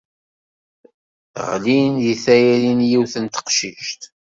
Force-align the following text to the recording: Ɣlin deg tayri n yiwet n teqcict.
Ɣlin 1.49 1.93
deg 2.05 2.19
tayri 2.23 2.71
n 2.79 2.87
yiwet 2.89 3.15
n 3.23 3.25
teqcict. 3.33 4.01